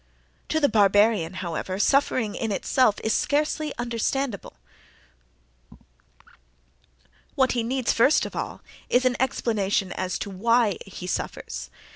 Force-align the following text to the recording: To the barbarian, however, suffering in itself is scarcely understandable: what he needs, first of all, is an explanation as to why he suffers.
To 0.49 0.59
the 0.59 0.67
barbarian, 0.67 1.33
however, 1.45 1.77
suffering 1.77 2.33
in 2.33 2.51
itself 2.51 2.95
is 3.03 3.13
scarcely 3.13 3.71
understandable: 3.77 4.53
what 7.35 7.51
he 7.51 7.61
needs, 7.61 7.93
first 7.93 8.25
of 8.25 8.35
all, 8.35 8.61
is 8.89 9.05
an 9.05 9.15
explanation 9.19 9.91
as 9.91 10.17
to 10.17 10.31
why 10.31 10.79
he 10.87 11.05
suffers. 11.05 11.69